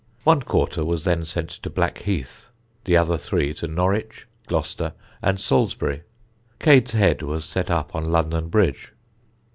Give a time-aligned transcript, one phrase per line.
[0.23, 2.47] One quarter was then sent to Blackheath;
[2.85, 6.01] the other three to Norwich, Gloucester and Salisbury.
[6.57, 8.93] Cade's head was set up on London Bridge.